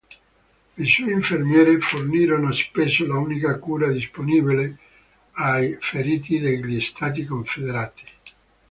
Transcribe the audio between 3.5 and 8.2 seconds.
cura disponibile ai feriti degli Stati Confederati.